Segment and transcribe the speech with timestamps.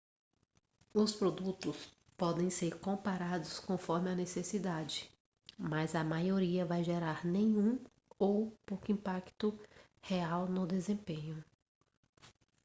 [0.95, 5.07] os produtos podem ser comprados conforme a necessidade
[5.59, 7.77] mas a maioria vai gerar nenhum
[8.17, 9.55] ou pouco impacto
[10.01, 11.43] real no desempenho